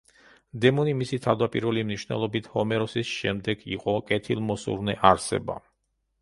დემონი 0.61 0.93
მისი 1.01 1.19
თავდაპირველი 1.25 1.83
მნიშვნელობით 1.89 2.49
ჰომეროსის 2.55 3.11
შემდეგ 3.19 3.69
იყო 3.77 3.95
კეთილმოსურნე 4.09 4.97
არსება. 5.13 5.61